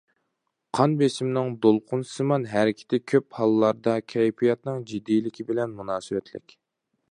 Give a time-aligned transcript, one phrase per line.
[0.77, 6.61] قان بېسىمنىڭ دولقۇنسىمان ھەرىكىتى كۆپ ھاللاردا كەيپىياتنىڭ جىددىيلىكى بىلەن مۇناسىۋەتلىك.